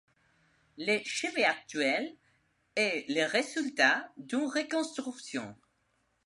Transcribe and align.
Le 0.79 0.97
chevet 1.05 1.43
actuel 1.43 2.15
est 2.75 3.05
le 3.07 3.27
résultat 3.27 4.11
d'une 4.17 4.47
reconstruction. 4.47 5.55